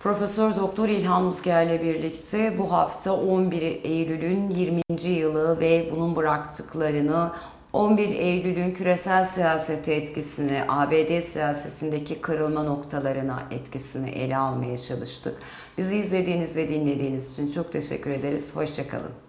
Profesör 0.00 0.56
Doktor 0.56 0.88
İlhan 0.88 1.26
Uzger 1.26 1.66
ile 1.66 1.82
birlikte 1.82 2.58
bu 2.58 2.72
hafta 2.72 3.12
11 3.16 3.62
Eylül'ün 3.62 4.50
20. 4.50 4.82
yılı 5.10 5.60
ve 5.60 5.88
bunun 5.92 6.16
bıraktıklarını 6.16 7.30
11 7.76 8.08
Eylül'ün 8.08 8.74
küresel 8.74 9.24
siyasete 9.24 9.94
etkisini, 9.94 10.62
ABD 10.68 11.20
siyasetindeki 11.20 12.20
kırılma 12.20 12.62
noktalarına 12.62 13.42
etkisini 13.50 14.10
ele 14.10 14.36
almaya 14.36 14.78
çalıştık. 14.78 15.38
Bizi 15.78 15.96
izlediğiniz 15.96 16.56
ve 16.56 16.68
dinlediğiniz 16.68 17.32
için 17.32 17.52
çok 17.52 17.72
teşekkür 17.72 18.10
ederiz. 18.10 18.56
Hoşçakalın. 18.56 19.25